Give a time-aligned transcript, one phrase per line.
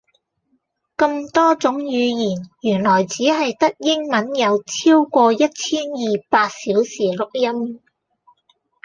[0.97, 7.83] 咁多種語言原來只係得英文有超過一千二百小時錄音